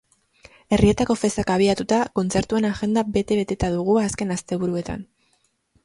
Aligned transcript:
Herrietako 0.77 1.15
festak 1.23 1.51
abiatuta, 1.57 2.01
kontzertuen 2.21 2.67
agenda 2.73 3.07
bete-beteta 3.19 3.73
dugu 3.79 3.99
azken 4.09 4.39
asteburuetan. 4.39 5.11